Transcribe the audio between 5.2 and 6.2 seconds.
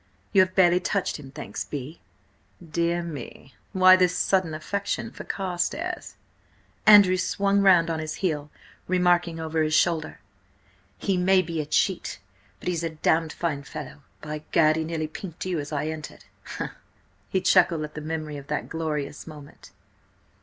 Carstares?"